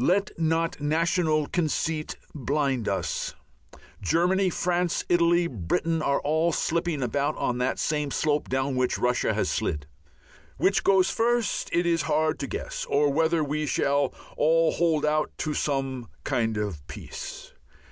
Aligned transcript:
Let 0.00 0.32
not 0.36 0.80
national 0.80 1.46
conceit 1.46 2.16
blind 2.34 2.88
us. 2.88 3.36
Germany, 4.02 4.50
France, 4.50 5.04
Italy, 5.08 5.46
Britain 5.46 6.02
are 6.02 6.18
all 6.22 6.50
slipping 6.50 7.00
about 7.00 7.36
on 7.36 7.58
that 7.58 7.78
same 7.78 8.10
slope 8.10 8.48
down 8.48 8.74
which 8.74 8.98
Russia 8.98 9.34
has 9.34 9.48
slid. 9.48 9.86
Which 10.56 10.82
goes 10.82 11.10
first, 11.10 11.70
it 11.72 11.86
is 11.86 12.02
hard 12.10 12.40
to 12.40 12.48
guess, 12.48 12.86
or 12.88 13.12
whether 13.12 13.44
we 13.44 13.66
shall 13.66 14.12
all 14.36 14.72
hold 14.72 15.06
out 15.06 15.30
to 15.38 15.54
some 15.54 16.08
kind 16.24 16.56
of 16.56 16.84
Peace. 16.88 17.52